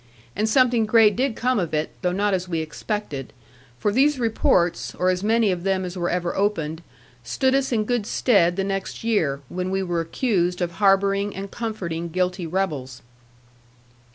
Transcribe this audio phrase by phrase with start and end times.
[0.35, 3.31] And something great did come of it, though not as we expected;
[3.77, 6.81] for these reports, or as many of them as were ever opened,
[7.23, 11.51] stood us in good stead the next year, when we were accused of harbouring and
[11.51, 13.03] comforting guilty rebels.